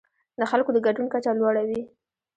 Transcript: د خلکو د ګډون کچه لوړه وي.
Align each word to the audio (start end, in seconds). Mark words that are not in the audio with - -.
د 0.39 0.41
خلکو 0.51 0.69
د 0.73 0.77
ګډون 0.85 1.07
کچه 1.13 1.31
لوړه 1.39 1.63
وي. 1.69 1.81